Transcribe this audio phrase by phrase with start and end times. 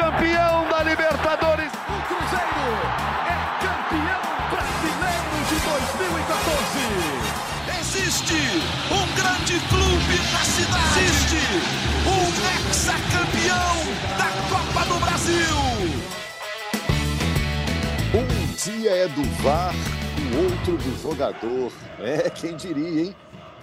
[0.00, 1.70] campeão da Libertadores.
[1.72, 2.72] O Cruzeiro
[3.28, 5.56] é campeão brasileiro de
[5.98, 7.20] 2014.
[7.80, 8.40] Existe
[8.90, 11.00] um grande clube na cidade.
[11.04, 11.42] Existe
[12.08, 12.24] um
[12.66, 13.76] ex-campeão
[14.16, 15.58] da Copa do Brasil.
[18.14, 18.26] Um
[18.56, 19.74] dia é do VAR,
[20.32, 21.70] o outro do jogador.
[21.98, 23.16] É, quem diria, hein?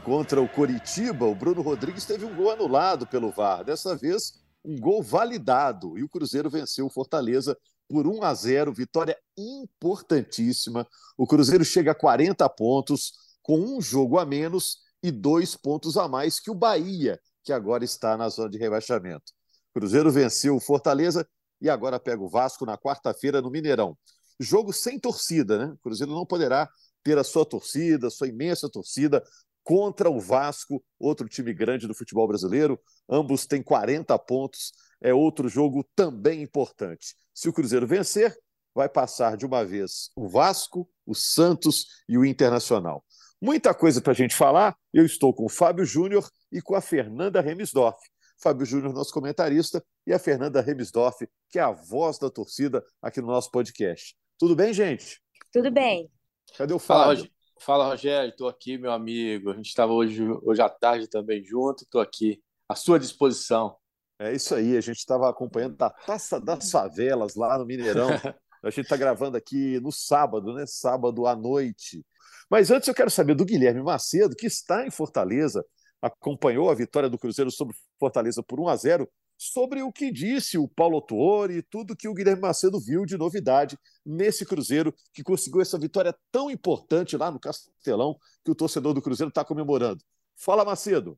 [0.04, 3.64] Contra o Coritiba, o Bruno Rodrigues teve um gol anulado pelo VAR.
[3.64, 4.34] Dessa vez,
[4.68, 5.98] um gol validado.
[5.98, 8.74] E o Cruzeiro venceu o Fortaleza por 1 a 0.
[8.74, 10.86] Vitória importantíssima.
[11.18, 16.08] O Cruzeiro chega a 40 pontos, com um jogo a menos e dois pontos a
[16.08, 19.32] mais que o Bahia, que agora está na zona de rebaixamento.
[19.70, 21.26] O Cruzeiro venceu o Fortaleza
[21.62, 23.98] e agora pega o Vasco na quarta-feira no Mineirão.
[24.40, 25.74] Jogo sem torcida, né?
[25.74, 26.70] O Cruzeiro não poderá
[27.04, 29.24] ter a sua torcida, a sua imensa torcida,
[29.68, 32.80] contra o Vasco, outro time grande do futebol brasileiro.
[33.10, 34.72] Ambos têm 40 pontos.
[35.02, 37.18] É outro jogo também importante.
[37.34, 38.34] Se o Cruzeiro vencer,
[38.74, 43.04] vai passar de uma vez o Vasco, o Santos e o Internacional.
[43.42, 44.74] Muita coisa para a gente falar.
[44.94, 48.00] Eu estou com o Fábio Júnior e com a Fernanda Remisdorf.
[48.42, 53.20] Fábio Júnior, nosso comentarista, e a Fernanda Remisdorf, que é a voz da torcida aqui
[53.20, 54.16] no nosso podcast.
[54.40, 55.22] Tudo bem, gente?
[55.52, 56.10] Tudo bem.
[56.58, 57.30] Cadê o Fábio?
[57.60, 59.52] Fala, Rogério, estou aqui, meu amigo.
[59.52, 63.76] A gente estava hoje, hoje à tarde também junto, estou aqui à sua disposição.
[64.20, 68.10] É isso aí, a gente estava acompanhando a Taça das Favelas lá no Mineirão.
[68.64, 70.66] A gente está gravando aqui no sábado, né?
[70.66, 72.04] Sábado à noite.
[72.50, 75.64] Mas antes eu quero saber do Guilherme Macedo, que está em Fortaleza,
[76.02, 80.58] acompanhou a vitória do Cruzeiro sobre Fortaleza por 1 a 0 sobre o que disse
[80.58, 85.24] o Paulo Tuori e tudo que o Guilherme Macedo viu de novidade nesse Cruzeiro que
[85.24, 90.04] conseguiu essa vitória tão importante lá no Castelão que o torcedor do Cruzeiro está comemorando.
[90.36, 91.18] Fala, Macedo.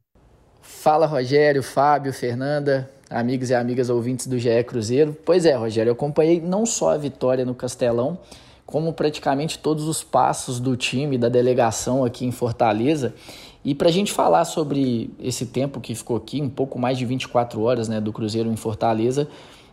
[0.62, 5.18] Fala, Rogério, Fábio, Fernanda, amigos e amigas ouvintes do GE Cruzeiro.
[5.26, 8.20] Pois é, Rogério, eu acompanhei não só a vitória no Castelão,
[8.66, 13.16] como praticamente todos os passos do time, da delegação aqui em Fortaleza.
[13.64, 17.06] E para a gente falar sobre esse tempo que ficou aqui, um pouco mais de
[17.06, 19.28] 24 horas né, do Cruzeiro em Fortaleza,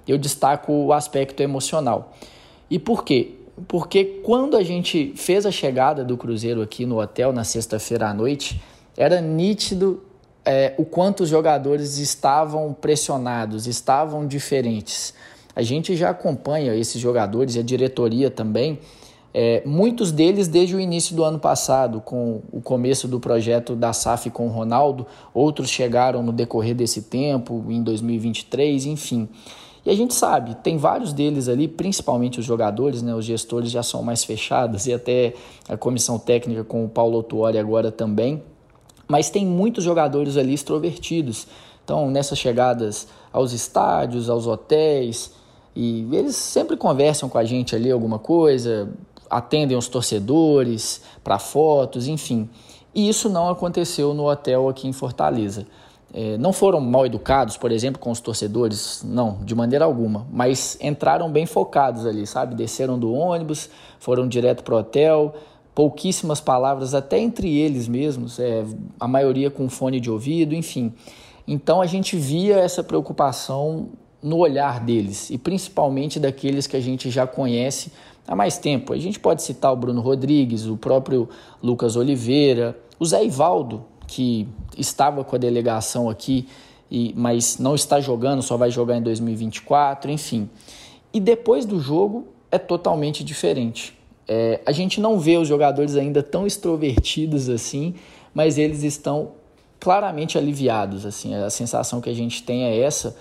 [0.06, 2.12] eu destaco o aspecto emocional.
[2.70, 3.34] E por quê?
[3.69, 8.14] Porque quando a gente fez a chegada do Cruzeiro aqui no hotel na sexta-feira à
[8.14, 8.60] noite,
[8.97, 10.03] era nítido
[10.44, 15.14] é, o quanto os jogadores estavam pressionados, estavam diferentes.
[15.54, 18.78] A gente já acompanha esses jogadores e a diretoria também
[19.38, 23.92] é, muitos deles desde o início do ano passado, com o começo do projeto da
[23.92, 29.28] SAF com o Ronaldo, outros chegaram no decorrer desse tempo, em 2023, enfim.
[29.84, 33.82] E a gente sabe, tem vários deles ali, principalmente os jogadores, né, os gestores já
[33.82, 35.34] são mais fechados, e até
[35.68, 38.42] a comissão técnica com o Paulo Otuori agora também,
[39.06, 41.47] mas tem muitos jogadores ali extrovertidos.
[41.84, 45.30] Então, nessas chegadas aos estádios, aos hotéis,
[45.74, 48.88] e eles sempre conversam com a gente ali alguma coisa,
[49.31, 52.48] atendem os torcedores para fotos, enfim.
[52.94, 55.66] E isso não aconteceu no hotel aqui em Fortaleza.
[56.14, 60.78] É, não foram mal educados, por exemplo, com os torcedores, não, de maneira alguma, mas
[60.81, 62.54] entraram bem focados ali, sabe?
[62.54, 65.34] Desceram do ônibus, foram direto para o hotel,
[65.75, 68.65] pouquíssimas palavras, até entre eles mesmos, é,
[68.98, 70.94] a maioria com fone de ouvido, enfim.
[71.47, 73.91] Então a gente via essa preocupação
[74.22, 77.92] no olhar deles e principalmente daqueles que a gente já conhece
[78.26, 78.92] há mais tempo.
[78.92, 81.28] A gente pode citar o Bruno Rodrigues, o próprio
[81.62, 86.48] Lucas Oliveira, o Zé Ivaldo, que estava com a delegação aqui,
[86.91, 90.48] e, mas não está jogando, só vai jogar em 2024, enfim.
[91.12, 93.97] E depois do jogo é totalmente diferente.
[94.28, 97.94] É, a gente não vê os jogadores ainda tão extrovertidos assim,
[98.34, 99.32] mas eles estão
[99.78, 101.06] claramente aliviados.
[101.06, 103.16] Assim, a sensação que a gente tem é essa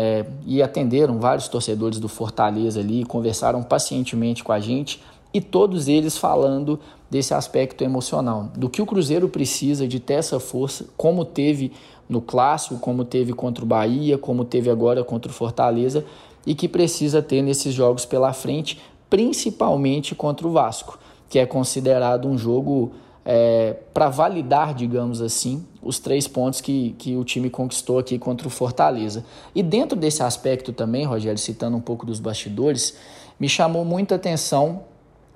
[0.00, 5.02] é, e atenderam vários torcedores do Fortaleza ali, conversaram pacientemente com a gente
[5.34, 6.78] e todos eles falando
[7.10, 11.72] desse aspecto emocional, do que o Cruzeiro precisa de ter essa força, como teve
[12.08, 16.04] no clássico, como teve contra o Bahia, como teve agora contra o Fortaleza
[16.46, 18.80] e que precisa ter nesses jogos pela frente,
[19.10, 20.96] principalmente contra o Vasco,
[21.28, 22.92] que é considerado um jogo
[23.24, 28.46] é, para validar, digamos assim, os três pontos que, que o time conquistou aqui contra
[28.46, 29.24] o Fortaleza.
[29.54, 32.96] E dentro desse aspecto também, Rogério, citando um pouco dos bastidores,
[33.38, 34.82] me chamou muita atenção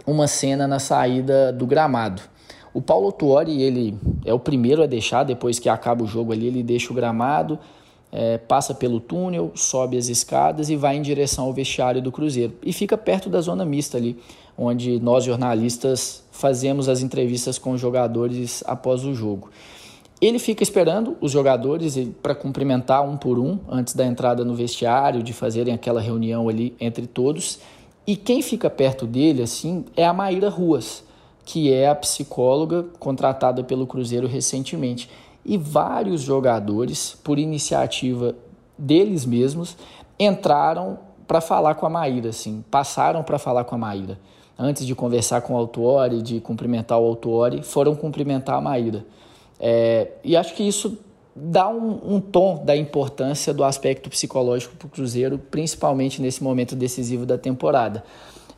[0.07, 2.23] uma cena na saída do gramado.
[2.75, 6.47] O Paulo Tuori, ele é o primeiro a deixar, depois que acaba o jogo ali,
[6.47, 7.59] ele deixa o gramado,
[8.11, 12.55] é, passa pelo túnel, sobe as escadas e vai em direção ao vestiário do Cruzeiro.
[12.63, 14.19] E fica perto da zona mista ali,
[14.57, 19.51] onde nós jornalistas fazemos as entrevistas com os jogadores após o jogo.
[20.27, 25.21] Ele fica esperando os jogadores para cumprimentar um por um antes da entrada no vestiário,
[25.21, 27.59] de fazerem aquela reunião ali entre todos.
[28.07, 31.03] E quem fica perto dele, assim, é a Maíra Ruas,
[31.45, 35.11] que é a psicóloga contratada pelo Cruzeiro recentemente.
[35.45, 38.37] E vários jogadores, por iniciativa
[38.79, 39.77] deles mesmos,
[40.21, 44.21] entraram para falar com a Maíra, assim, passaram para falar com a Maíra.
[44.57, 49.05] Antes de conversar com o Autuori, de cumprimentar o Autuori, foram cumprimentar a Maíra.
[49.65, 50.99] É, e acho que isso
[51.35, 56.75] dá um, um, tom da importância do aspecto psicológico para o Cruzeiro, principalmente nesse momento
[56.75, 58.03] decisivo da temporada.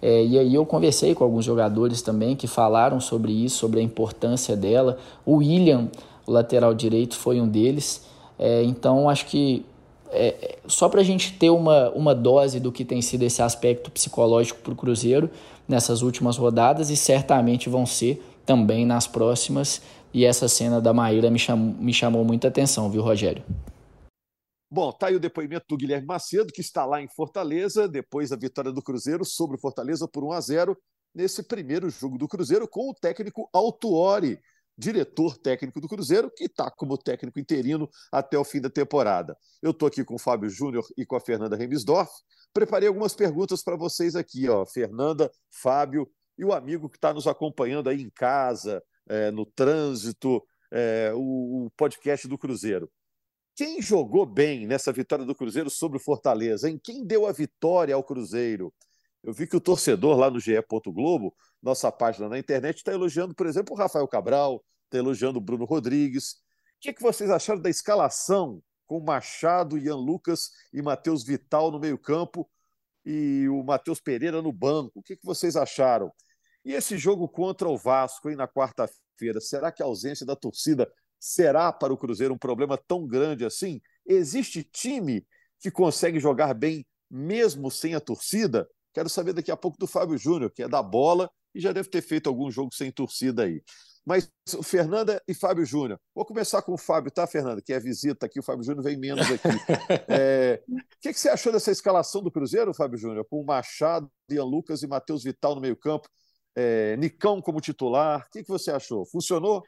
[0.01, 3.83] É, e aí eu conversei com alguns jogadores também que falaram sobre isso, sobre a
[3.83, 4.97] importância dela.
[5.27, 5.91] O William,
[6.27, 8.07] o lateral direito, foi um deles.
[8.39, 9.65] É, então acho que
[10.11, 13.91] é, só para a gente ter uma, uma dose do que tem sido esse aspecto
[13.91, 15.29] psicológico para o Cruzeiro
[15.69, 19.81] nessas últimas rodadas e certamente vão ser também nas próximas,
[20.15, 23.45] e essa cena da Maíra me chamou, me chamou muita atenção, viu, Rogério?
[24.71, 28.37] Bom, tá aí o depoimento do Guilherme Macedo, que está lá em Fortaleza, depois da
[28.37, 30.79] vitória do Cruzeiro sobre o Fortaleza por 1 a 0
[31.13, 34.39] nesse primeiro jogo do Cruzeiro com o técnico Altuori,
[34.77, 39.37] diretor técnico do Cruzeiro, que está como técnico interino até o fim da temporada.
[39.63, 42.11] Eu estou aqui com o Fábio Júnior e com a Fernanda Remisdorf.
[42.53, 44.65] Preparei algumas perguntas para vocês aqui, ó.
[44.67, 50.43] Fernanda, Fábio e o amigo que está nos acompanhando aí em casa, é, no trânsito,
[50.71, 52.91] é, o, o, podcast do Cruzeiro.
[53.55, 56.69] Quem jogou bem nessa vitória do Cruzeiro sobre o Fortaleza?
[56.69, 58.75] Em quem deu a vitória ao Cruzeiro?
[59.23, 60.53] Eu vi que o torcedor lá no GE.
[60.87, 65.41] Globo, nossa página na internet, está elogiando, por exemplo, o Rafael Cabral, está elogiando o
[65.41, 66.33] Bruno Rodrigues.
[66.33, 71.71] O que, é que vocês acharam da escalação com Machado, Ian Lucas e Matheus Vital
[71.71, 72.49] no meio-campo
[73.05, 74.99] e o Matheus Pereira no banco?
[74.99, 76.13] O que, é que vocês acharam?
[76.65, 80.91] E esse jogo contra o Vasco aí na quarta-feira, será que a ausência da torcida
[81.21, 83.81] será para o Cruzeiro um problema tão grande assim?
[84.07, 85.27] Existe time
[85.61, 88.69] que consegue jogar bem mesmo sem a torcida?
[88.95, 91.89] Quero saber daqui a pouco do Fábio Júnior, que é da bola e já deve
[91.89, 93.63] ter feito algum jogo sem torcida aí.
[94.07, 94.31] Mas
[94.63, 95.99] Fernanda e Fábio Júnior.
[96.15, 97.63] Vou começar com o Fábio, tá, Fernanda?
[97.63, 99.49] Que é visita aqui, o Fábio Júnior vem menos aqui.
[100.09, 100.63] É...
[100.69, 103.27] O que, que, você achou dessa escalação do Cruzeiro, Fábio Júnior?
[103.29, 106.09] Com o Machado, Ian Lucas e Matheus Vital no meio-campo
[106.55, 108.27] é, Nicão como titular.
[108.27, 109.05] O que, que você achou?
[109.07, 109.63] Funcionou?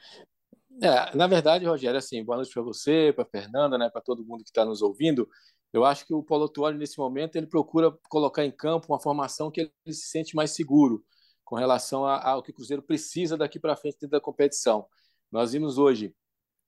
[0.83, 4.45] É, na verdade, Rogério, assim, boa noite para você, para Fernanda, né, para todo mundo
[4.45, 5.29] que está nos ouvindo.
[5.73, 9.51] Eu acho que o Paulo Tuori, nesse momento, ele procura colocar em campo uma formação
[9.51, 11.05] que ele se sente mais seguro
[11.45, 14.87] com relação ao que o Cruzeiro precisa daqui para frente dentro da competição.
[15.31, 16.15] Nós vimos hoje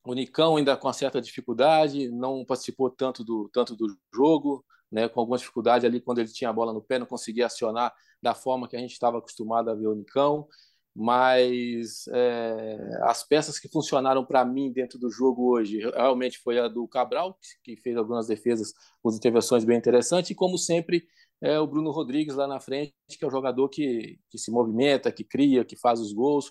[0.04, 5.20] o Nicão ainda com certa dificuldade, não participou tanto do, tanto do jogo, né, com
[5.20, 7.92] alguma dificuldade ali quando ele tinha a bola no pé, não conseguia acionar
[8.22, 10.46] da forma que a gente estava acostumado a ver o Nicão,
[10.94, 16.66] mas é, as peças que funcionaram para mim dentro do jogo hoje realmente foi a
[16.66, 21.06] do Cabral, que fez algumas defesas com intervenções bem interessantes, e como sempre
[21.40, 25.12] é o Bruno Rodrigues lá na frente, que é o jogador que, que se movimenta,
[25.12, 26.50] que cria, que faz os gols.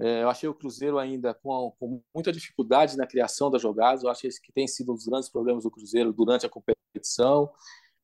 [0.00, 4.10] É, eu achei o Cruzeiro ainda com, com, muita dificuldade na criação das jogadas, eu
[4.10, 7.50] acho que que tem sido um dos grandes problemas do Cruzeiro durante a competição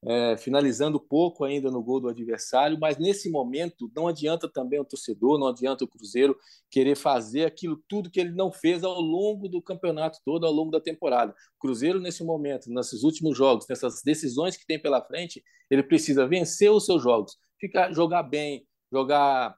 [0.04, 4.84] é, finalizando pouco ainda no gol do adversário, mas nesse momento não adianta também o
[4.84, 6.36] torcedor, não adianta o Cruzeiro
[6.70, 10.70] querer fazer aquilo tudo que ele não fez ao longo do campeonato todo, ao longo
[10.70, 11.32] da temporada.
[11.32, 16.26] O Cruzeiro, nesse momento, nesses últimos jogos, nessas decisões que tem pela frente, ele precisa
[16.26, 19.56] vencer os seus jogos, ficar, jogar bem, jogar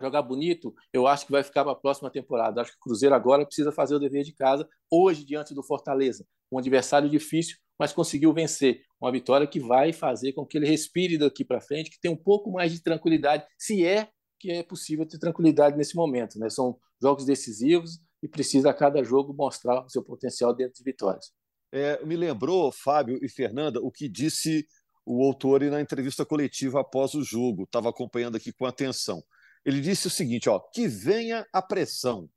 [0.00, 2.60] jogar bonito, eu acho que vai ficar para a próxima temporada.
[2.60, 6.26] Acho que o Cruzeiro agora precisa fazer o dever de casa hoje diante do Fortaleza,
[6.50, 8.82] um adversário difícil, mas conseguiu vencer.
[9.00, 12.16] Uma vitória que vai fazer com que ele respire daqui para frente, que tenha um
[12.16, 14.08] pouco mais de tranquilidade, se é
[14.40, 16.38] que é possível ter tranquilidade nesse momento.
[16.38, 16.48] Né?
[16.48, 21.32] São jogos decisivos e precisa a cada jogo mostrar o seu potencial dentro de vitórias.
[21.72, 24.66] É, me lembrou, Fábio e Fernanda, o que disse
[25.04, 27.64] o autor na entrevista coletiva após o jogo.
[27.64, 29.22] Estava acompanhando aqui com atenção.
[29.64, 32.28] Ele disse o seguinte: ó, que venha a pressão.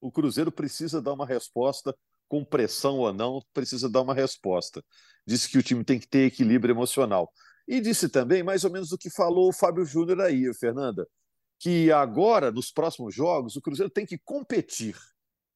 [0.00, 1.94] O Cruzeiro precisa dar uma resposta
[2.28, 4.84] com pressão ou não, precisa dar uma resposta.
[5.26, 7.32] Disse que o time tem que ter equilíbrio emocional.
[7.66, 11.06] E disse também, mais ou menos o que falou o Fábio Júnior aí, Fernanda,
[11.58, 14.96] que agora, nos próximos jogos, o Cruzeiro tem que competir,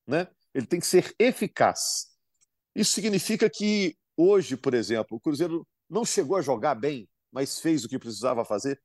[0.06, 0.26] né?
[0.54, 2.06] ele tem que ser eficaz.
[2.74, 7.84] Isso significa que hoje, por exemplo, o Cruzeiro não chegou a jogar bem, mas fez
[7.84, 8.80] o que precisava fazer?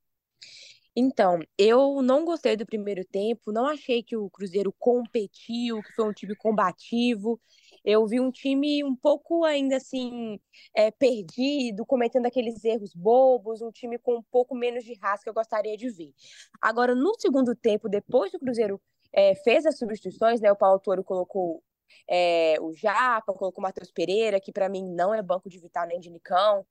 [0.95, 6.05] Então, eu não gostei do primeiro tempo, não achei que o Cruzeiro competiu, que foi
[6.07, 7.39] um time combativo.
[7.83, 10.39] Eu vi um time um pouco ainda assim
[10.75, 15.29] é, perdido, cometendo aqueles erros bobos, um time com um pouco menos de raça que
[15.29, 16.13] eu gostaria de ver.
[16.61, 18.79] Agora, no segundo tempo, depois do Cruzeiro
[19.11, 20.51] é, fez as substituições, né?
[20.51, 21.63] O Paulo Toro colocou
[22.09, 25.87] é, o Japa, colocou o Matheus Pereira, que para mim não é banco de Vital
[25.87, 26.65] nem de Nicão,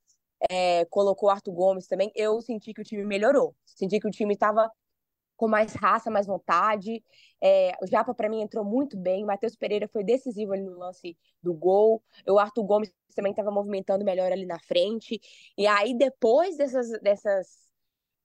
[0.50, 3.54] é, colocou Arthur Gomes também, eu senti que o time melhorou.
[3.64, 4.70] Senti que o time estava
[5.36, 7.02] com mais raça, mais vontade.
[7.42, 9.24] É, o Japa, para mim, entrou muito bem.
[9.24, 12.02] O Matheus Pereira foi decisivo ali no lance do gol.
[12.28, 15.20] O Arthur Gomes também estava movimentando melhor ali na frente.
[15.58, 17.72] E aí, depois dessas, dessas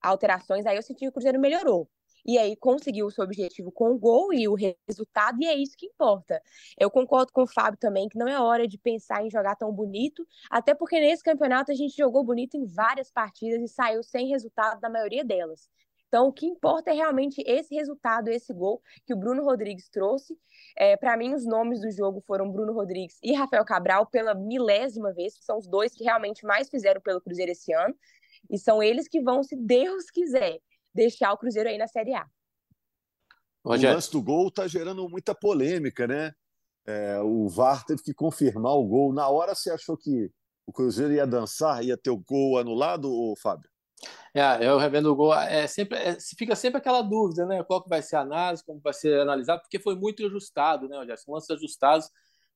[0.02, 1.90] alterações, aí eu senti que o Cruzeiro melhorou
[2.28, 5.78] e aí conseguiu o seu objetivo com o gol e o resultado, e é isso
[5.78, 6.42] que importa.
[6.78, 9.72] Eu concordo com o Fábio também que não é hora de pensar em jogar tão
[9.72, 14.28] bonito, até porque nesse campeonato a gente jogou bonito em várias partidas e saiu sem
[14.28, 15.70] resultado na maioria delas.
[16.08, 20.38] Então, o que importa é realmente esse resultado, esse gol que o Bruno Rodrigues trouxe.
[20.78, 25.14] É, Para mim, os nomes do jogo foram Bruno Rodrigues e Rafael Cabral pela milésima
[25.14, 27.94] vez, são os dois que realmente mais fizeram pelo Cruzeiro esse ano.
[28.50, 30.60] E são eles que vão, se Deus quiser,
[30.98, 32.26] deixar o Cruzeiro aí na Série A.
[33.64, 36.32] O lance do gol está gerando muita polêmica, né?
[36.86, 39.14] É, o VAR teve que confirmar o gol.
[39.14, 40.32] Na hora você achou que
[40.66, 43.70] o Cruzeiro ia dançar, ia ter o gol anulado, ou, Fábio?
[44.34, 47.64] É, eu revendo o gol, é sempre, é, fica sempre aquela dúvida, né?
[47.64, 50.98] Qual que vai ser a análise, como vai ser analisado, porque foi muito ajustado, né,
[51.18, 52.10] São lances ajustados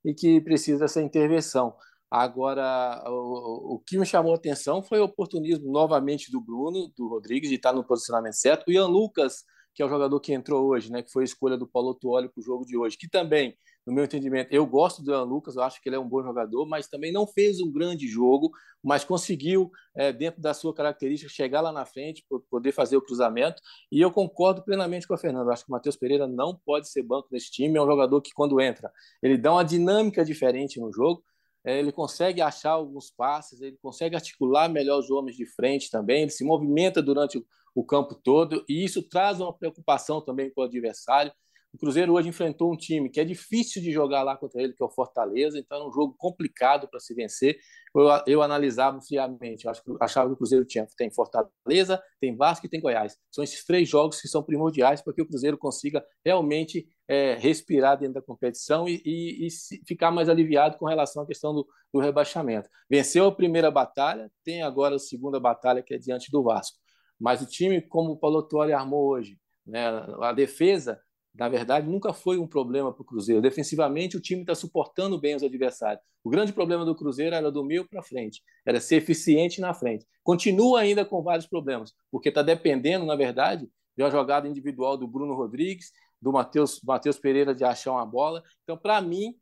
[0.06, 1.76] e que precisa dessa intervenção.
[2.12, 7.08] Agora, o, o, que me chamou a atenção foi o oportunismo novamente do Bruno, do
[7.08, 8.68] Rodrigues, de estar no posicionamento certo.
[8.68, 11.58] O Ian Lucas, que é o jogador que entrou hoje, né, que foi a escolha
[11.58, 13.56] do Paulo Tuoli para o jogo de hoje, que também,
[13.88, 16.22] no meu entendimento, eu gosto do Ian Lucas, eu acho que ele é um bom
[16.22, 18.52] jogador, mas também não fez um grande jogo,
[18.84, 23.62] mas conseguiu, é, dentro da sua característica, chegar lá na frente, poder fazer o cruzamento.
[23.90, 25.54] E eu concordo plenamente com a Fernanda.
[25.54, 28.34] Acho que o Matheus Pereira não pode ser banco nesse time, é um jogador que,
[28.34, 28.92] quando entra,
[29.24, 31.24] ele dá uma dinâmica diferente no jogo
[31.64, 36.32] ele consegue achar alguns passes, ele consegue articular melhor os homens de frente também, ele
[36.32, 40.66] se movimenta durante o, o campo todo, e isso traz uma preocupação também para o
[40.66, 41.32] adversário.
[41.74, 44.84] O Cruzeiro hoje enfrentou um time que é difícil de jogar lá contra ele, que
[44.84, 47.58] é o Fortaleza, então é um jogo complicado para se vencer.
[47.96, 52.70] Eu, eu analisava friamente, eu achava que o Cruzeiro tinha, tem Fortaleza, tem Vasco e
[52.70, 53.16] tem Goiás.
[53.32, 57.98] São esses três jogos que são primordiais para que o Cruzeiro consiga realmente é, respirar
[57.98, 59.50] dentro da competição e, e, e,
[59.88, 62.70] ficar mais aliviado com relação à questão do, do rebaixamento.
[62.90, 66.78] Venceu a primeira batalha, tem agora a segunda batalha, que é diante do Vasco.
[67.18, 69.88] Mas o time, como o Paulo Tuori armou hoje, né,
[70.22, 71.00] a defesa
[71.34, 73.42] na verdade, nunca foi um problema para o Cruzeiro.
[73.42, 76.04] Defensivamente, o time está suportando bem os adversários.
[76.24, 80.06] O grande problema do Cruzeiro era do meio para frente, era ser eficiente na frente.
[80.24, 85.08] Continua ainda com vários problemas, porque está dependendo, na verdade, de uma jogada individual do
[85.08, 88.44] Bruno Rodrigues, do Matheus Pereira de achar uma bola.
[88.64, 89.34] Então, para mim,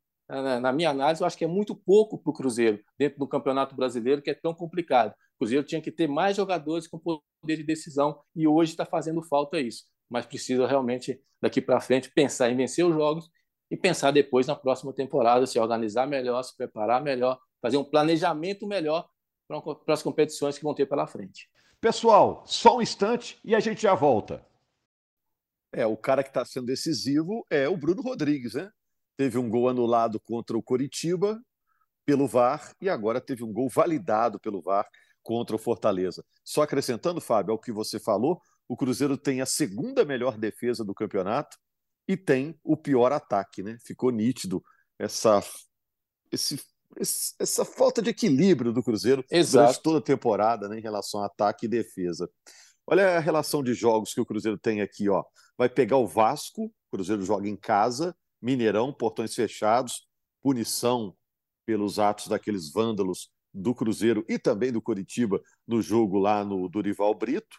[0.62, 3.76] na minha análise, eu acho que é muito pouco para o Cruzeiro, dentro do Campeonato
[3.76, 5.12] Brasileiro, que é tão complicado.
[5.12, 9.24] O Cruzeiro tinha que ter mais jogadores com poder de decisão e hoje está fazendo
[9.24, 13.30] falta isso mas precisa realmente, daqui para frente, pensar em vencer os jogos
[13.70, 18.66] e pensar depois na próxima temporada, se organizar melhor, se preparar melhor, fazer um planejamento
[18.66, 19.08] melhor
[19.48, 21.50] para as competições que vão ter pela frente.
[21.80, 24.46] Pessoal, só um instante e a gente já volta.
[25.72, 28.72] É, o cara que está sendo decisivo é o Bruno Rodrigues, né?
[29.16, 31.40] Teve um gol anulado contra o Coritiba
[32.06, 34.88] pelo VAR e agora teve um gol validado pelo VAR
[35.22, 36.24] contra o Fortaleza.
[36.44, 40.94] Só acrescentando, Fábio, ao que você falou, o Cruzeiro tem a segunda melhor defesa do
[40.94, 41.58] campeonato
[42.08, 43.78] e tem o pior ataque, né?
[43.84, 44.64] Ficou nítido
[45.00, 45.44] essa,
[46.32, 46.62] esse,
[47.40, 49.66] essa falta de equilíbrio do Cruzeiro Exato.
[49.66, 52.30] durante toda a temporada né, em relação a ataque e defesa.
[52.86, 55.24] Olha a relação de jogos que o Cruzeiro tem aqui, ó.
[55.58, 60.08] Vai pegar o Vasco, o Cruzeiro joga em casa, Mineirão, portões fechados,
[60.42, 61.16] punição
[61.66, 67.16] pelos atos daqueles vândalos do Cruzeiro e também do Coritiba no jogo lá no Durival
[67.16, 67.58] Brito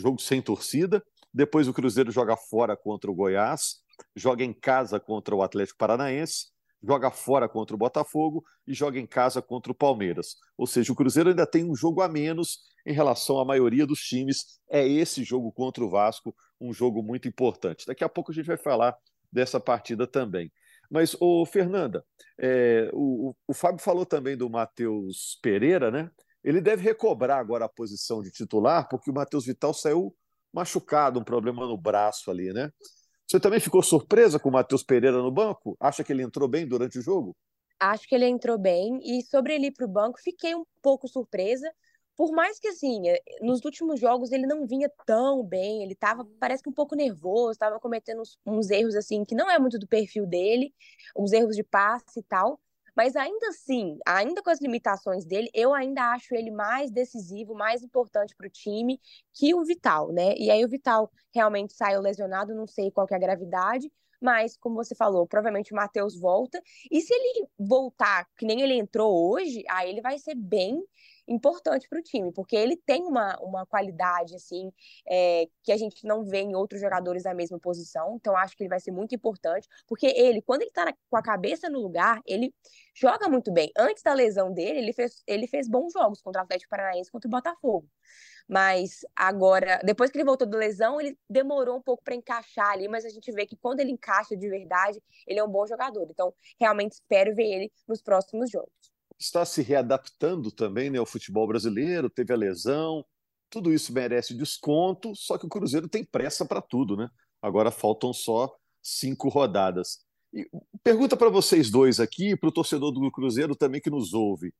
[0.00, 1.02] jogo sem torcida.
[1.32, 3.76] Depois o Cruzeiro joga fora contra o Goiás,
[4.16, 6.48] joga em casa contra o Atlético Paranaense,
[6.82, 10.36] joga fora contra o Botafogo e joga em casa contra o Palmeiras.
[10.56, 14.00] Ou seja, o Cruzeiro ainda tem um jogo a menos em relação à maioria dos
[14.00, 14.58] times.
[14.68, 17.86] É esse jogo contra o Vasco, um jogo muito importante.
[17.86, 18.96] Daqui a pouco a gente vai falar
[19.30, 20.50] dessa partida também.
[20.90, 22.04] Mas, ô, Fernanda,
[22.38, 26.10] é, o, o Fábio falou também do Matheus Pereira, né?
[26.42, 30.14] Ele deve recobrar agora a posição de titular, porque o Matheus Vital saiu
[30.52, 32.70] machucado, um problema no braço ali, né?
[33.26, 35.76] Você também ficou surpresa com o Matheus Pereira no banco?
[35.78, 37.36] Acha que ele entrou bem durante o jogo?
[37.78, 41.06] Acho que ele entrou bem e sobre ele ir para o banco, fiquei um pouco
[41.06, 41.70] surpresa.
[42.16, 46.26] Por mais que, assim, eh, nos últimos jogos ele não vinha tão bem, ele estava,
[46.38, 49.78] parece que um pouco nervoso, estava cometendo uns, uns erros, assim, que não é muito
[49.78, 50.74] do perfil dele,
[51.16, 52.60] uns erros de passe e tal.
[53.00, 57.82] Mas ainda assim, ainda com as limitações dele, eu ainda acho ele mais decisivo, mais
[57.82, 59.00] importante para o time
[59.32, 60.34] que o Vital, né?
[60.36, 63.90] E aí o Vital realmente saiu lesionado, não sei qual é a gravidade,
[64.20, 66.60] mas, como você falou, provavelmente o Matheus volta.
[66.90, 70.84] E se ele voltar, que nem ele entrou hoje, aí ele vai ser bem
[71.30, 74.70] importante para o time, porque ele tem uma, uma qualidade assim
[75.08, 78.16] é, que a gente não vê em outros jogadores da mesma posição.
[78.16, 81.22] Então acho que ele vai ser muito importante, porque ele, quando ele está com a
[81.22, 82.52] cabeça no lugar, ele
[82.94, 83.70] joga muito bem.
[83.78, 87.28] Antes da lesão dele, ele fez, ele fez bons jogos contra o Atlético Paranaense, contra
[87.28, 87.88] o Botafogo.
[88.48, 92.88] Mas agora, depois que ele voltou da lesão, ele demorou um pouco para encaixar ali,
[92.88, 96.08] mas a gente vê que quando ele encaixa de verdade, ele é um bom jogador.
[96.10, 98.89] Então, realmente espero ver ele nos próximos jogos
[99.20, 103.04] está se readaptando também né, ao futebol brasileiro, teve a lesão,
[103.50, 107.08] tudo isso merece desconto, só que o Cruzeiro tem pressa para tudo, né?
[107.42, 108.50] Agora faltam só
[108.82, 109.98] cinco rodadas.
[110.32, 110.48] E
[110.82, 114.54] pergunta para vocês dois aqui, para o torcedor do Cruzeiro também que nos ouve.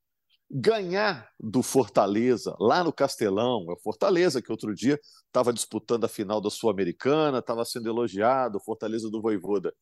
[0.50, 6.08] Ganhar do Fortaleza lá no Castelão, é o Fortaleza que outro dia estava disputando a
[6.08, 9.72] final da Sul-Americana, estava sendo elogiado, Fortaleza do Voivoda.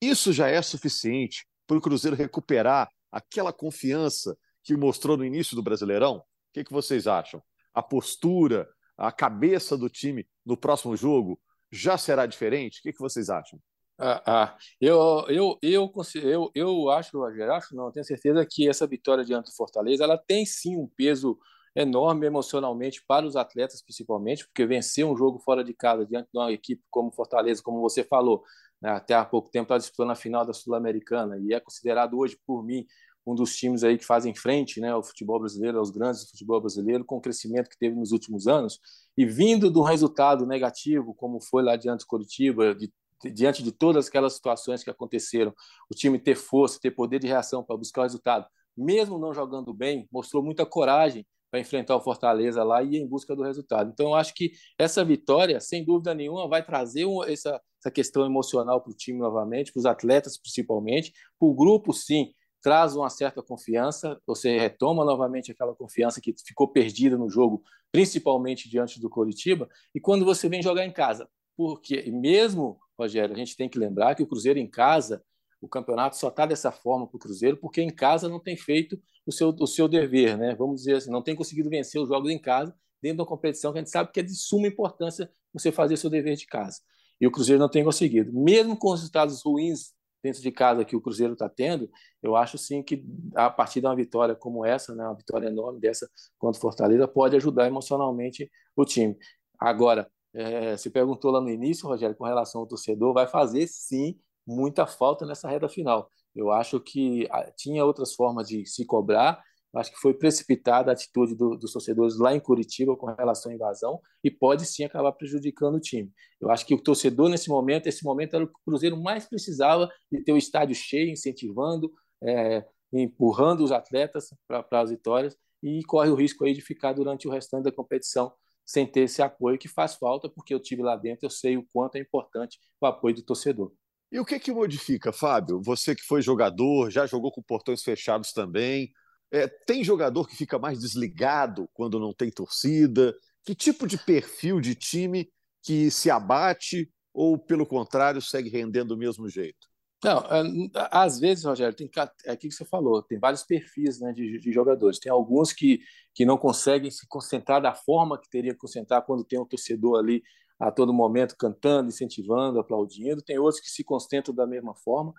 [0.00, 5.62] Isso já é suficiente para o Cruzeiro recuperar aquela confiança que mostrou no início do
[5.62, 6.16] Brasileirão?
[6.16, 7.40] O que, que vocês acham?
[7.72, 11.40] A postura, a cabeça do time no próximo jogo
[11.70, 12.80] já será diferente?
[12.80, 13.60] O que, que vocês acham?
[13.96, 19.24] Ah, ah, eu, eu, eu, eu, eu acho, acho não, tenho certeza que essa vitória
[19.24, 21.38] diante do Fortaleza ela tem sim um peso
[21.76, 26.38] enorme emocionalmente para os atletas, principalmente, porque vencer um jogo fora de casa diante de
[26.38, 28.42] uma equipe como Fortaleza, como você falou,
[28.80, 32.38] né, até há pouco tempo está disputando a final da Sul-Americana e é considerado hoje
[32.46, 32.86] por mim
[33.26, 36.60] um dos times aí que fazem frente né, ao futebol brasileiro, aos grandes do futebol
[36.60, 38.78] brasileiro, com o crescimento que teve nos últimos anos,
[39.16, 42.92] e vindo um resultado negativo, como foi lá diante do Curitiba, de,
[43.32, 45.54] diante de todas aquelas situações que aconteceram,
[45.90, 49.72] o time ter força, ter poder de reação para buscar o resultado, mesmo não jogando
[49.72, 53.88] bem, mostrou muita coragem para enfrentar o Fortaleza lá e ir em busca do resultado.
[53.92, 58.26] Então, eu acho que essa vitória, sem dúvida nenhuma, vai trazer um, essa, essa questão
[58.26, 62.32] emocional para o time novamente, para os atletas principalmente, para o grupo, sim,
[62.64, 67.62] traz uma certa confiança, você retoma novamente aquela confiança que ficou perdida no jogo,
[67.92, 73.38] principalmente diante do Coritiba, e quando você vem jogar em casa, porque mesmo, Rogério, a
[73.38, 75.22] gente tem que lembrar que o Cruzeiro em casa,
[75.60, 78.98] o campeonato só está dessa forma para o Cruzeiro, porque em casa não tem feito
[79.26, 80.54] o seu, o seu dever, né?
[80.54, 83.72] Vamos dizer assim, não tem conseguido vencer os jogos em casa, dentro de uma competição
[83.72, 86.80] que a gente sabe que é de suma importância você fazer seu dever de casa.
[87.20, 88.32] E o Cruzeiro não tem conseguido.
[88.32, 89.92] Mesmo com os resultados ruins
[90.24, 91.90] dentro de casa que o Cruzeiro está tendo,
[92.22, 95.78] eu acho sim que a partir de uma vitória como essa, né, uma vitória enorme
[95.78, 96.08] dessa
[96.38, 99.16] contra o Fortaleza, pode ajudar emocionalmente o time.
[99.60, 104.18] Agora, é, se perguntou lá no início, Rogério, com relação ao torcedor, vai fazer sim
[104.46, 106.10] muita falta nessa reta final.
[106.34, 109.42] Eu acho que ah, tinha outras formas de se cobrar
[109.74, 113.54] Acho que foi precipitada a atitude do, dos torcedores lá em Curitiba com relação à
[113.54, 116.12] invasão e pode sim acabar prejudicando o time.
[116.40, 119.26] Eu acho que o torcedor, nesse momento, esse momento era o que o Cruzeiro mais
[119.26, 121.90] precisava de ter o estádio cheio, incentivando,
[122.22, 127.26] é, empurrando os atletas para as vitórias e corre o risco aí de ficar durante
[127.26, 128.32] o restante da competição
[128.64, 131.66] sem ter esse apoio que faz falta, porque eu tive lá dentro, eu sei o
[131.72, 133.72] quanto é importante o apoio do torcedor.
[134.10, 135.60] E o que que modifica, Fábio?
[135.62, 138.92] Você que foi jogador, já jogou com portões fechados também,
[139.34, 143.12] é, tem jogador que fica mais desligado quando não tem torcida?
[143.44, 145.28] Que tipo de perfil de time
[145.60, 149.66] que se abate ou, pelo contrário, segue rendendo do mesmo jeito?
[150.04, 150.42] Não, é,
[150.90, 151.90] às vezes, Rogério, tem
[152.26, 155.00] é aquilo que você falou, tem vários perfis né, de, de, jogadores.
[155.00, 155.80] Tem alguns que,
[156.14, 159.98] que não conseguem se concentrar da forma que teria que concentrar quando tem um torcedor
[159.98, 160.22] ali
[160.60, 163.22] a todo momento cantando, incentivando, aplaudindo.
[163.22, 165.12] Tem outros que se concentram da mesma forma.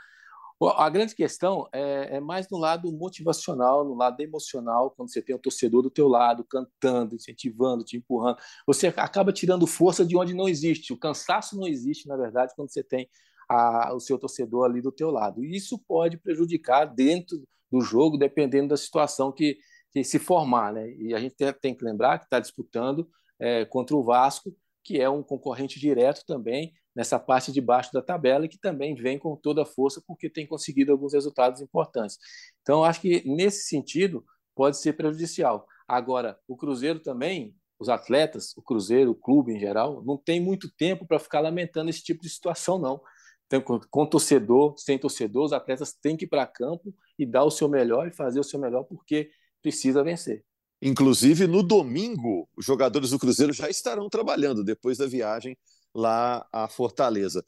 [0.63, 5.36] A grande questão é, é, mais no lado motivacional, no lado emocional, quando você tem
[5.36, 8.38] o torcedor do teu lado, cantando, incentivando, te empurrando.
[8.65, 10.94] Você acaba tirando força de onde não existe.
[10.94, 13.10] O cansaço não existe, na verdade, quando você tem
[13.50, 15.44] a, o seu torcedor ali do teu lado.
[15.44, 19.58] E isso pode prejudicar dentro do jogo, dependendo da situação que,
[19.91, 20.72] que se formar.
[20.72, 20.89] Né?
[20.94, 25.02] E a gente tem, tem que lembrar que está disputando é, contra o Vasco, que
[25.02, 29.20] é um concorrente direto também nessa parte de baixo da tabela e que também vem
[29.20, 32.18] com toda a força porque tem conseguido alguns resultados importantes.
[32.62, 34.24] Então, acho que nesse sentido
[34.56, 35.68] pode ser prejudicial.
[35.88, 40.72] Agora, o Cruzeiro também, os atletas, o Cruzeiro, o clube em geral, não tem muito
[40.76, 43.02] tempo para ficar lamentando esse tipo de situação, não.
[43.46, 47.52] Então, com torcedor, sem torcedor, os atletas têm que ir para campo e dar o
[47.52, 49.30] seu melhor e fazer o seu melhor porque
[49.62, 50.44] precisa vencer.
[50.82, 55.58] Inclusive, no domingo, os jogadores do Cruzeiro já estarão trabalhando depois da viagem
[55.96, 57.44] lá a Fortaleza.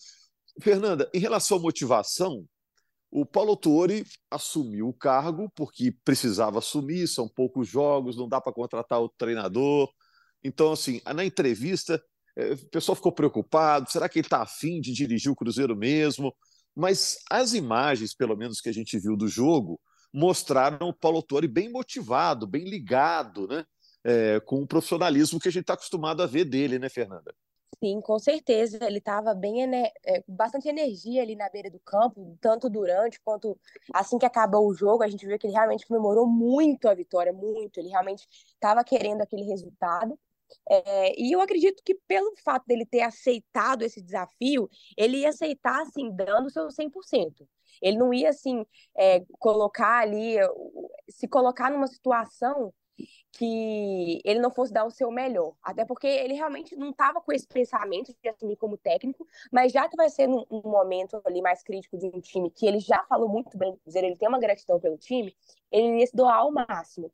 [0.61, 2.45] Fernanda, em relação à motivação,
[3.11, 8.53] o Paulo Tuori assumiu o cargo porque precisava assumir, são poucos jogos, não dá para
[8.53, 9.89] contratar o treinador.
[10.43, 12.01] Então, assim, na entrevista,
[12.37, 16.33] é, o pessoal ficou preocupado, será que ele está afim de dirigir o Cruzeiro mesmo?
[16.75, 19.79] Mas as imagens, pelo menos que a gente viu do jogo,
[20.13, 23.65] mostraram o Paulo Torre bem motivado, bem ligado, né?
[24.03, 27.33] É, com o profissionalismo que a gente está acostumado a ver dele, né, Fernanda?
[27.83, 28.79] Sim, com certeza.
[28.85, 33.59] Ele estava bem, é, bastante energia ali na beira do campo, tanto durante quanto
[33.93, 35.03] assim que acabou o jogo.
[35.03, 37.79] A gente viu que ele realmente comemorou muito a vitória, muito.
[37.79, 40.17] Ele realmente estava querendo aquele resultado.
[40.69, 45.81] É, e eu acredito que pelo fato dele ter aceitado esse desafio, ele ia aceitar,
[45.81, 47.47] assim, dando o seu 100%.
[47.81, 48.65] Ele não ia, assim,
[48.97, 50.37] é, colocar ali,
[51.09, 52.73] se colocar numa situação
[53.31, 55.53] que ele não fosse dar o seu melhor.
[55.61, 59.87] Até porque ele realmente não estava com esse pensamento de assumir como técnico, mas já
[59.87, 63.03] que vai ser num, um momento ali mais crítico de um time que ele já
[63.03, 65.35] falou muito bem Cruzeiro, ele tem uma gratidão pelo time,
[65.71, 67.11] ele ia se doar ao máximo.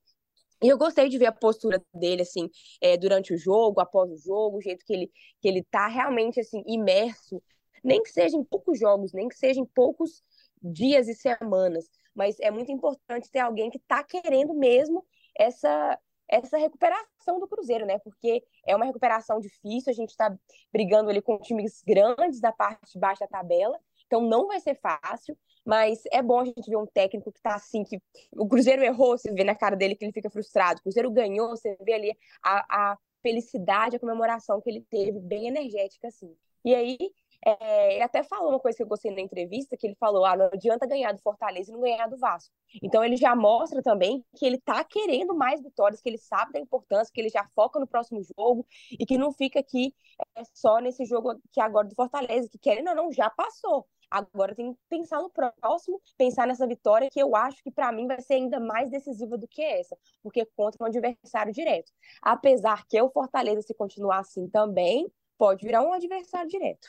[0.64, 4.16] E eu gostei de ver a postura dele, assim, é, durante o jogo, após o
[4.16, 7.44] jogo, o jeito que ele, que ele tá realmente, assim, imerso.
[7.84, 10.24] Nem que seja em poucos jogos, nem que seja em poucos
[10.62, 11.90] dias e semanas.
[12.16, 15.06] Mas é muito importante ter alguém que tá querendo mesmo
[15.38, 18.00] essa, essa recuperação do Cruzeiro, né?
[18.00, 20.36] Porque é uma recuperação difícil, a gente está
[20.72, 24.76] brigando ali com times grandes da parte de baixo da tabela, então não vai ser
[24.76, 28.02] fácil, mas é bom a gente ver um técnico que tá assim, que
[28.34, 30.80] o Cruzeiro errou, você vê na cara dele que ele fica frustrado.
[30.80, 35.48] O Cruzeiro ganhou, você vê ali a, a felicidade, a comemoração que ele teve, bem
[35.48, 36.36] energética, assim.
[36.66, 36.98] E aí,
[37.46, 40.36] é, ele até falou uma coisa que eu gostei na entrevista, que ele falou, ah,
[40.36, 42.54] não adianta ganhar do Fortaleza e não ganhar do Vasco.
[42.82, 46.60] Então ele já mostra também que ele tá querendo mais vitórias, que ele sabe da
[46.60, 49.94] importância, que ele já foca no próximo jogo e que não fica aqui
[50.38, 53.86] é, só nesse jogo que agora do Fortaleza, que querendo ou não, já passou.
[54.10, 58.06] Agora tem que pensar no próximo, pensar nessa vitória que eu acho que para mim
[58.06, 61.92] vai ser ainda mais decisiva do que essa, porque contra um adversário direto.
[62.22, 66.88] Apesar que o Fortaleza, se continuar assim também, pode virar um adversário direto.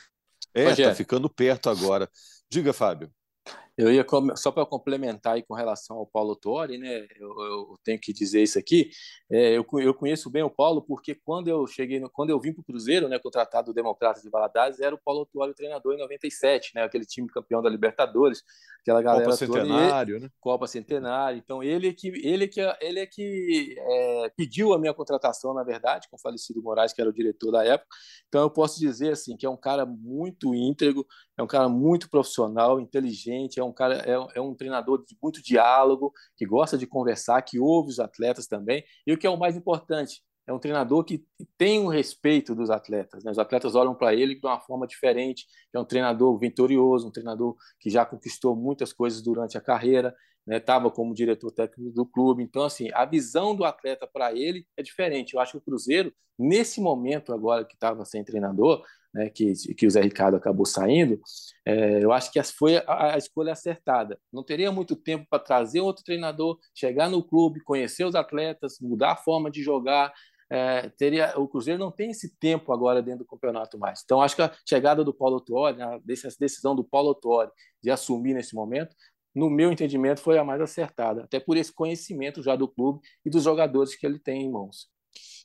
[0.54, 2.08] É, está ficando perto agora.
[2.48, 3.12] Diga, Fábio.
[3.76, 4.06] Eu ia
[4.36, 7.06] só para complementar aí com relação ao Paulo Torre, né?
[7.16, 8.90] Eu, eu tenho que dizer isso aqui.
[9.28, 12.52] É, eu, eu, conheço bem o Paulo porque quando eu cheguei, no, quando eu vim
[12.52, 15.94] para o Cruzeiro, né, contratado do Democratas de Valadares, era o Paulo Torre o treinador
[15.94, 16.84] em 97, né?
[16.84, 18.44] Aquele time campeão da Libertadores,
[18.80, 20.30] aquela galera Copa Centenário, ele, né?
[20.40, 21.38] Copa Centenário.
[21.38, 26.08] Então ele que ele que ele é que é, pediu a minha contratação, na verdade,
[26.08, 27.88] com o falecido Moraes, que era o diretor da época.
[28.28, 31.04] Então eu posso dizer assim que é um cara muito íntegro,
[31.36, 35.42] é um cara muito profissional, inteligente, é um cara é, é, um treinador de muito
[35.42, 38.84] diálogo, que gosta de conversar, que ouve os atletas também.
[39.06, 41.24] E o que é o mais importante, é um treinador que
[41.56, 43.24] tem o respeito dos atletas.
[43.24, 43.30] Né?
[43.30, 45.46] Os atletas olham para ele de uma forma diferente.
[45.72, 50.14] É um treinador vitorioso, um treinador que já conquistou muitas coisas durante a carreira,
[50.46, 50.92] estava né?
[50.94, 52.42] como diretor técnico do clube.
[52.42, 55.34] Então, assim, a visão do atleta para ele é diferente.
[55.34, 59.86] Eu acho que o Cruzeiro, nesse momento agora que estava sem treinador, né, que, que
[59.86, 61.20] o Zé Ricardo acabou saindo,
[61.64, 64.18] é, eu acho que foi a, a, escolha acertada.
[64.32, 69.12] Não teria muito tempo para trazer outro treinador, chegar no clube, conhecer os atletas, mudar
[69.12, 70.12] a forma de jogar.
[70.50, 74.02] É, teria o Cruzeiro não tem esse tempo agora dentro do campeonato mais.
[74.04, 77.50] Então acho que a chegada do Paulo Tuori, a decisão do Paulo Tuori
[77.82, 78.94] de assumir nesse momento,
[79.34, 83.30] no meu entendimento foi a mais acertada, até por esse conhecimento já do clube e
[83.30, 84.88] dos jogadores que ele tem em mãos.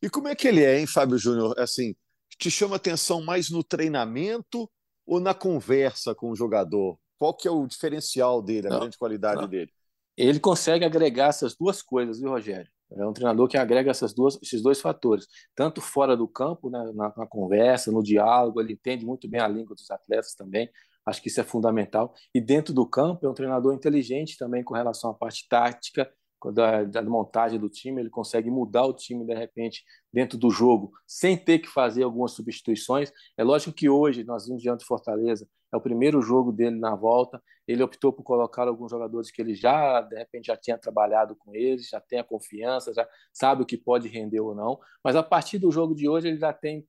[0.01, 1.55] E como é que ele é, hein, Fábio Júnior?
[1.57, 1.95] Assim,
[2.37, 4.69] te chama atenção mais no treinamento
[5.05, 6.97] ou na conversa com o jogador?
[7.17, 9.47] Qual que é o diferencial dele, a não, grande qualidade não.
[9.47, 9.71] dele?
[10.15, 12.69] Ele consegue agregar essas duas coisas, viu, Rogério?
[12.91, 16.91] É um treinador que agrega essas duas, esses dois fatores, tanto fora do campo, né,
[16.95, 20.69] na, na, conversa, no diálogo, ele entende muito bem a língua dos atletas também,
[21.09, 22.13] acho que isso é fundamental.
[22.33, 26.09] E dentro do campo, é um treinador inteligente também com relação à parte tática,
[26.53, 30.91] da, da, montagem do time, ele consegue mudar o time de repente dentro do jogo,
[31.05, 33.11] sem ter que fazer algumas substituições.
[33.37, 36.95] É lógico que hoje nós vimos diante do Fortaleza, é o primeiro jogo dele na
[36.95, 37.41] volta.
[37.67, 41.53] Ele optou por colocar alguns jogadores que ele já, de repente, já tinha trabalhado com
[41.53, 44.79] eles, já tem a confiança, já sabe o que pode render ou não.
[45.03, 46.87] Mas a partir do jogo de hoje, ele já tem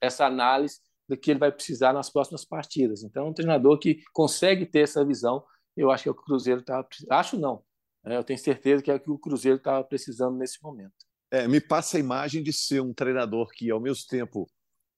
[0.00, 3.02] essa análise do que ele vai precisar nas próximas partidas.
[3.02, 5.42] Então, é um treinador que consegue ter essa visão.
[5.76, 6.86] Eu acho que o Cruzeiro está.
[7.10, 7.62] Acho não,
[8.04, 10.92] é, eu tenho certeza que é o que o Cruzeiro estava precisando nesse momento.
[11.30, 14.48] É, me passa a imagem de ser um treinador que, ao mesmo tempo,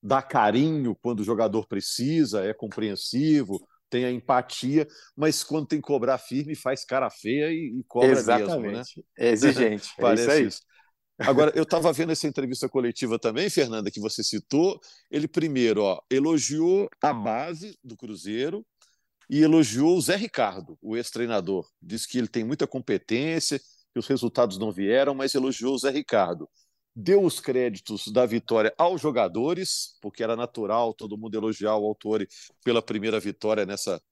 [0.02, 5.86] dá carinho quando o jogador precisa, é compreensivo, tem a empatia, mas quando tem que
[5.86, 8.60] cobrar firme, faz cara feia e, e cobra Exatamente.
[8.60, 8.82] mesmo, né?
[9.18, 9.90] É exigente.
[9.98, 10.48] É Parece isso.
[10.48, 10.62] isso.
[11.20, 14.80] Agora, eu estava vendo essa entrevista coletiva também, Fernanda, que você citou.
[15.11, 18.64] Ele primeiro ó, elogiou a base do Cruzeiro,
[19.30, 21.64] e elogiou o Zé Ricardo, o ex-treinador.
[21.80, 23.61] Disse que ele tem muita competência,
[23.92, 26.48] que os resultados não vieram, mas elogiou o Zé Ricardo.
[26.94, 32.28] deu os créditos da vitória aos jogadores, porque era natural todo mundo elogiar o Autori
[32.64, 34.02] pela primeira vitória nessa,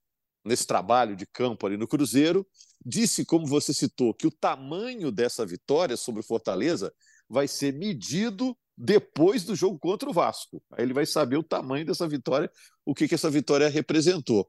[0.49, 2.47] nesse trabalho de campo ali no Cruzeiro.
[2.85, 6.93] Disse, como você citou, que o tamanho dessa vitória sobre o Fortaleza
[7.29, 10.63] vai ser medido depois do jogo contra o Vasco.
[10.73, 12.51] Aí ele vai saber o tamanho dessa vitória,
[12.85, 14.49] o que, que essa vitória representou.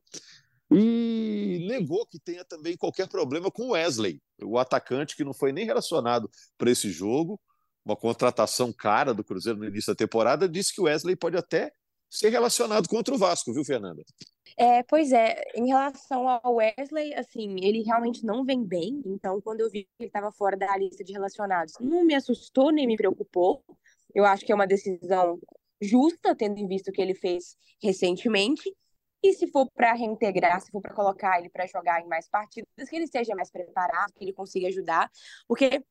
[0.72, 5.52] E negou que tenha também qualquer problema com o Wesley, o atacante que não foi
[5.52, 7.42] nem relacionado para esse jogo,
[7.84, 11.72] uma contratação cara do Cruzeiro no início da temporada, disse que o Wesley pode até
[12.08, 14.04] ser relacionado contra o Vasco, viu, Fernanda?
[14.62, 19.62] É, pois é, em relação ao Wesley, assim, ele realmente não vem bem, então quando
[19.62, 22.98] eu vi que ele estava fora da lista de relacionados, não me assustou nem me
[22.98, 23.64] preocupou.
[24.14, 25.40] Eu acho que é uma decisão
[25.82, 28.70] justa, tendo em vista o que ele fez recentemente.
[29.24, 32.90] E se for para reintegrar, se for para colocar ele para jogar em mais partidas,
[32.90, 35.10] que ele esteja mais preparado, que ele consiga ajudar,
[35.48, 35.82] porque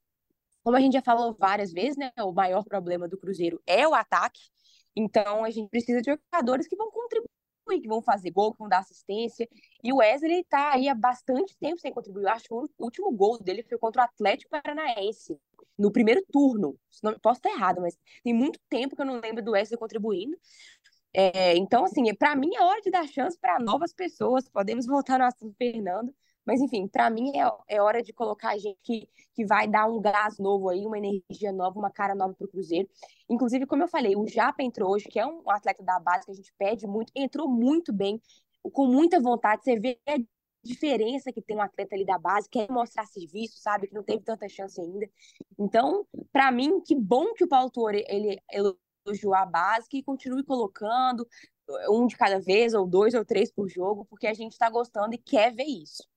[0.62, 3.94] como a gente já falou várias vezes, né, o maior problema do Cruzeiro é o
[3.94, 4.42] ataque.
[4.94, 7.30] Então a gente precisa de jogadores que vão contribuir,
[7.68, 9.48] que vão fazer gol, que vão dar assistência.
[9.82, 12.24] E o Wesley está aí há bastante tempo sem contribuir.
[12.24, 15.38] Eu acho que o último gol dele foi contra o Atlético Paranaense,
[15.78, 16.78] no primeiro turno.
[17.02, 20.36] Não, posso estar errado, mas tem muito tempo que eu não lembro do Wesley contribuindo.
[21.12, 24.48] É, então, assim, para mim é hora de dar chance para novas pessoas.
[24.48, 26.14] Podemos voltar no assunto Fernando,
[26.48, 30.00] mas, enfim, para mim é, é hora de colocar gente que, que vai dar um
[30.00, 32.88] gás novo aí, uma energia nova, uma cara nova para o Cruzeiro.
[33.28, 36.30] Inclusive, como eu falei, o Japa entrou hoje, que é um atleta da base que
[36.30, 38.18] a gente pede muito, entrou muito bem,
[38.72, 39.62] com muita vontade.
[39.62, 40.16] Você vê a
[40.64, 43.86] diferença que tem um atleta ali da base, quer mostrar serviço, sabe?
[43.86, 45.06] Que não teve tanta chance ainda.
[45.58, 51.28] Então, para mim, que bom que o Paulo ele elogiou a base, que continue colocando
[51.90, 55.14] um de cada vez, ou dois ou três por jogo, porque a gente está gostando
[55.14, 56.08] e quer ver isso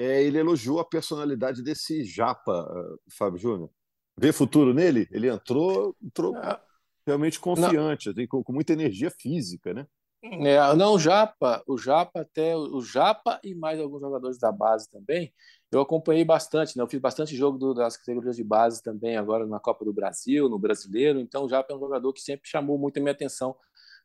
[0.00, 3.70] é, ele elogiou a personalidade desse Japa, uh, Fábio Júnior.
[4.16, 5.06] Vê futuro nele?
[5.10, 6.58] Ele entrou, entrou é.
[7.06, 9.86] realmente confiante, assim, com, com, muita energia física, né?
[10.22, 14.88] É, não, o Japa, o Japa até o Japa e mais alguns jogadores da base
[14.90, 15.34] também.
[15.70, 16.82] Eu acompanhei bastante, né?
[16.82, 20.48] Eu fiz bastante jogo do, das categorias de base também agora na Copa do Brasil,
[20.48, 21.20] no Brasileiro.
[21.20, 23.54] Então, o Japa é um jogador que sempre chamou muito a minha atenção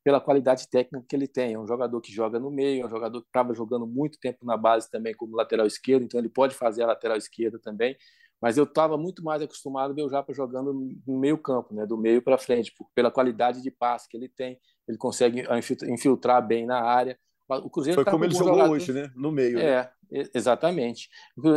[0.05, 1.55] pela qualidade técnica que ele tem.
[1.55, 4.45] É um jogador que joga no meio, é um jogador que estava jogando muito tempo
[4.45, 7.97] na base também como lateral esquerdo, então ele pode fazer a lateral esquerda também.
[8.39, 10.71] Mas eu estava muito mais acostumado a ver o Japa jogando
[11.07, 14.29] no meio campo, né, do meio para frente, por, pela qualidade de passe que ele
[14.29, 15.43] tem, ele consegue
[15.89, 17.17] infiltrar bem na área.
[17.49, 18.73] O Cruzeiro Foi tá como ele jogou jogador...
[18.73, 19.11] hoje, né?
[19.15, 19.55] No meio.
[19.55, 19.65] Né?
[19.65, 20.29] É, né?
[20.35, 21.09] exatamente.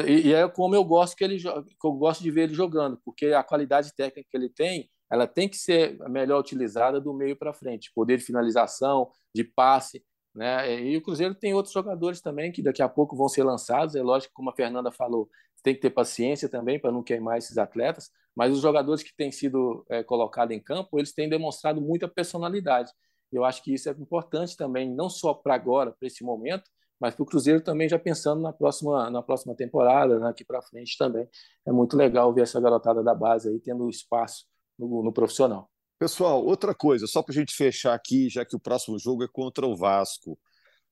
[0.06, 2.98] E, e, é como eu gosto que ele que eu gosto de ver ele jogando,
[3.04, 7.36] porque a qualidade técnica que ele tem ela tem que ser melhor utilizada do meio
[7.36, 10.82] para frente, poder de finalização, de passe, né?
[10.82, 13.94] E o Cruzeiro tem outros jogadores também que daqui a pouco vão ser lançados.
[13.94, 15.28] É lógico, como a Fernanda falou,
[15.62, 18.10] tem que ter paciência também para não queimar esses atletas.
[18.36, 22.92] Mas os jogadores que têm sido é, colocados em campo, eles têm demonstrado muita personalidade.
[23.32, 26.64] Eu acho que isso é importante também, não só para agora, para esse momento,
[27.00, 30.62] mas para o Cruzeiro também já pensando na próxima, na próxima temporada, né, aqui para
[30.62, 31.28] frente também.
[31.66, 34.44] É muito legal ver essa garotada da base aí tendo espaço
[34.78, 35.70] no, no profissional.
[35.98, 39.28] Pessoal, outra coisa, só para a gente fechar aqui, já que o próximo jogo é
[39.28, 40.38] contra o Vasco.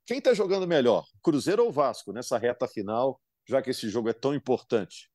[0.05, 4.12] Quem está jogando melhor, Cruzeiro ou Vasco, nessa reta final, já que esse jogo é
[4.12, 5.09] tão importante?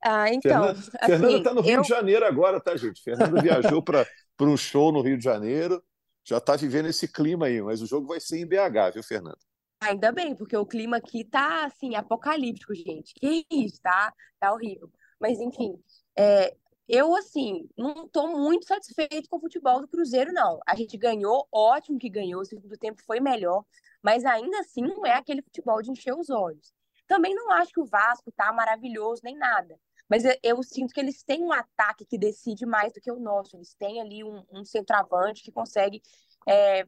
[0.00, 0.74] Ah, então.
[1.04, 1.82] Fernanda está assim, no Rio eu...
[1.82, 3.02] de Janeiro agora, tá, gente?
[3.02, 4.06] Fernanda viajou para
[4.40, 5.82] um show no Rio de Janeiro,
[6.24, 9.38] já está vivendo esse clima aí, mas o jogo vai ser em BH, viu, Fernanda?
[9.80, 13.12] Ainda bem, porque o clima aqui tá assim, apocalíptico, gente.
[13.14, 14.12] Que isso, tá?
[14.38, 14.88] Tá horrível.
[15.20, 15.76] Mas enfim,
[16.16, 16.56] é,
[16.88, 20.60] eu, assim, não estou muito satisfeito com o futebol do Cruzeiro, não.
[20.66, 23.64] A gente ganhou, ótimo que ganhou, o segundo tempo foi melhor,
[24.02, 26.72] mas ainda assim não é aquele futebol de encher os olhos.
[27.06, 31.00] Também não acho que o Vasco tá maravilhoso nem nada, mas eu, eu sinto que
[31.00, 33.56] eles têm um ataque que decide mais do que o nosso.
[33.56, 36.02] Eles têm ali um, um centroavante que consegue
[36.46, 36.86] é,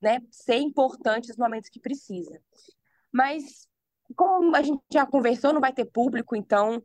[0.00, 2.40] né, ser importante nos momentos que precisa.
[3.10, 3.68] Mas
[4.12, 6.82] como a gente já conversou, não vai ter público, então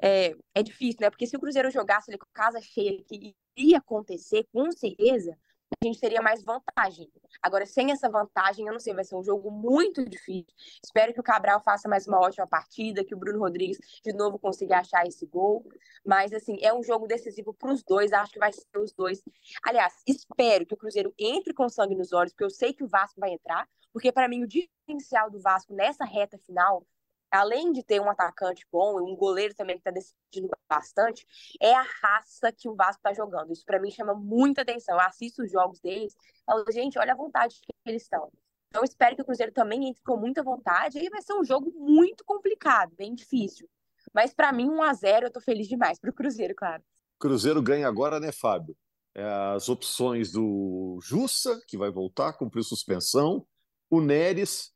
[0.00, 1.10] é, é difícil, né?
[1.10, 5.36] Porque se o Cruzeiro jogasse ali com casa cheia, que iria acontecer, com certeza,
[5.80, 7.10] a gente teria mais vantagem.
[7.40, 10.52] Agora, sem essa vantagem, eu não sei, vai ser um jogo muito difícil.
[10.84, 14.38] Espero que o Cabral faça mais uma ótima partida, que o Bruno Rodrigues de novo
[14.38, 15.64] consiga achar esse gol.
[16.04, 19.22] Mas, assim, é um jogo decisivo para os dois, acho que vai ser os dois.
[19.62, 22.88] Aliás, espero que o Cruzeiro entre com sangue nos olhos, porque eu sei que o
[22.88, 26.84] Vasco vai entrar, porque para mim o diferencial do Vasco nessa reta final
[27.30, 31.26] além de ter um atacante bom e um goleiro também que está decidindo bastante,
[31.60, 33.52] é a raça que o Vasco está jogando.
[33.52, 34.96] Isso para mim chama muita atenção.
[34.96, 38.30] Eu assisto os jogos deles, falo, gente, olha a vontade que eles estão.
[38.68, 40.98] Então espero que o Cruzeiro também entre com muita vontade.
[40.98, 43.68] Aí vai ser um jogo muito complicado, bem difícil.
[44.14, 46.82] Mas para mim, 1 a 0 eu tô feliz demais pro Cruzeiro, claro.
[47.18, 48.76] Cruzeiro ganha agora, né, Fábio?
[49.14, 53.44] É, as opções do Jussa, que vai voltar, cumpriu suspensão,
[53.90, 54.72] o Neres,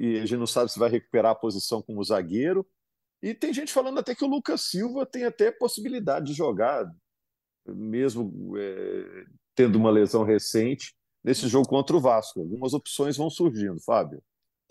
[0.00, 2.66] e a gente não sabe se vai recuperar a posição como zagueiro.
[3.22, 6.90] E tem gente falando até que o Lucas Silva tem até possibilidade de jogar,
[7.66, 12.40] mesmo é, tendo uma lesão recente, nesse jogo contra o Vasco.
[12.40, 14.22] Algumas opções vão surgindo, Fábio.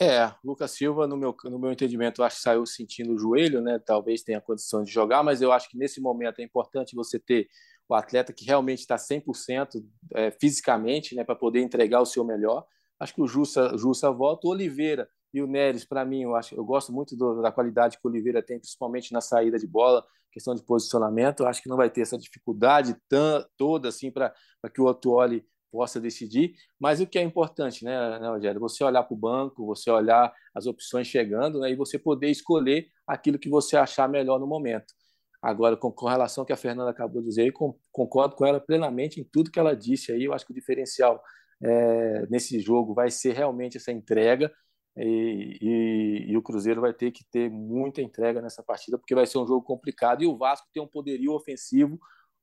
[0.02, 3.78] É, Lucas Silva, no meu, no meu entendimento, acho que saiu sentindo o joelho, né?
[3.78, 7.48] Talvez tenha condição de jogar, mas eu acho que nesse momento é importante você ter
[7.88, 11.24] o atleta que realmente está 100% é, fisicamente, né?
[11.24, 12.66] Para poder entregar o seu melhor.
[13.00, 14.48] Acho que o Jussa, Jussa volta.
[14.48, 17.98] O Oliveira e o Neres, para mim, eu, acho, eu gosto muito do, da qualidade
[17.98, 21.42] que o Oliveira tem, principalmente na saída de bola, questão de posicionamento.
[21.42, 24.34] Eu acho que não vai ter essa dificuldade tão, toda assim para
[24.74, 26.54] que o Otuoli possa decidir.
[26.80, 28.60] Mas o que é importante, né, né Rogério?
[28.62, 32.88] Você olhar para o banco, você olhar as opções chegando né, e você poder escolher
[33.08, 34.94] aquilo que você achar melhor no momento.
[35.42, 37.54] Agora, com, com relação ao que a Fernanda acabou de dizer,
[37.92, 40.26] concordo com ela plenamente em tudo que ela disse aí.
[40.26, 41.22] Eu acho que o diferencial
[41.62, 44.52] é, nesse jogo vai ser realmente essa entrega.
[44.98, 49.26] E, e, e, o Cruzeiro vai ter que ter muita entrega nessa partida, porque vai
[49.26, 50.24] ser um jogo complicado.
[50.24, 52.00] E o Vasco tem um poderio ofensivo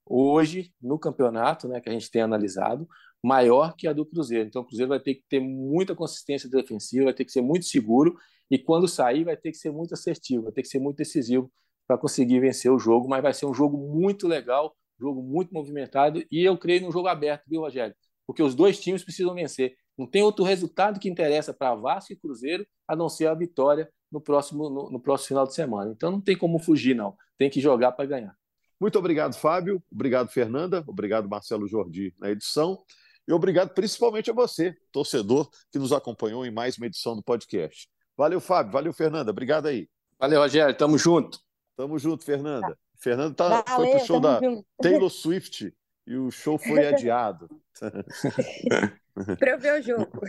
[0.06, 2.88] hoje no campeonato, né, que a gente tem analisado,
[3.22, 4.48] maior que a do Cruzeiro.
[4.48, 7.66] Então o Cruzeiro vai ter que ter muita consistência defensiva, vai ter que ser muito
[7.66, 8.16] seguro
[8.50, 11.52] e quando sair vai ter que ser muito assertivo, vai ter que ser muito decisivo
[11.86, 16.24] para conseguir vencer o jogo, mas vai ser um jogo muito legal, jogo muito movimentado
[16.30, 17.94] e eu creio num jogo aberto, viu, Rogério?
[18.26, 19.76] Porque os dois times precisam vencer.
[19.96, 23.90] Não tem outro resultado que interessa para Vasco e Cruzeiro a não ser a vitória
[24.10, 25.92] no próximo, no, no próximo final de semana.
[25.92, 27.16] Então não tem como fugir, não.
[27.38, 28.36] Tem que jogar para ganhar.
[28.78, 29.82] Muito obrigado, Fábio.
[29.90, 30.84] Obrigado, Fernanda.
[30.86, 32.78] Obrigado, Marcelo Jordi, na edição.
[33.26, 37.88] E obrigado principalmente a você, torcedor, que nos acompanhou em mais uma edição do podcast.
[38.16, 38.72] Valeu, Fábio.
[38.72, 39.30] Valeu, Fernanda.
[39.30, 39.88] Obrigado aí.
[40.18, 40.76] Valeu, Rogério.
[40.76, 41.38] Tamo junto.
[41.76, 42.68] Tamo junto, Fernanda.
[42.68, 42.76] Tá.
[42.98, 44.66] Fernanda tá, Valeu, foi pro show da junto.
[44.80, 45.74] Taylor Swift
[46.06, 47.48] e o show foi adiado.
[49.38, 50.20] para eu ver o jogo.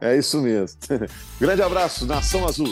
[0.00, 0.78] É isso mesmo.
[1.40, 2.68] Grande abraço, Nação Azul.